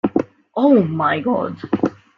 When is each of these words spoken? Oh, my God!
Oh, 0.55 0.81
my 0.81 1.19
God! 1.19 1.57